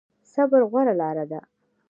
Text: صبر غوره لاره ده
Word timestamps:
صبر 0.33 0.61
غوره 0.71 0.93
لاره 0.99 1.25
ده 1.31 1.39